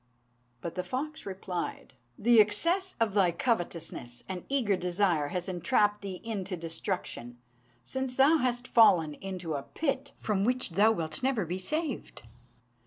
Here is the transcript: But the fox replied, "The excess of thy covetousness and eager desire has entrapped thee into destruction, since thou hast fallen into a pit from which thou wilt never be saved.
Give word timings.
But 0.61 0.73
the 0.73 0.81
fox 0.83 1.27
replied, 1.27 1.93
"The 2.17 2.39
excess 2.39 2.95
of 2.99 3.13
thy 3.13 3.31
covetousness 3.31 4.23
and 4.27 4.45
eager 4.49 4.75
desire 4.75 5.27
has 5.27 5.47
entrapped 5.47 6.01
thee 6.01 6.19
into 6.23 6.57
destruction, 6.57 7.37
since 7.83 8.15
thou 8.17 8.37
hast 8.39 8.67
fallen 8.67 9.13
into 9.13 9.53
a 9.53 9.61
pit 9.61 10.13
from 10.17 10.43
which 10.43 10.71
thou 10.71 10.91
wilt 10.91 11.21
never 11.21 11.45
be 11.45 11.59
saved. 11.59 12.23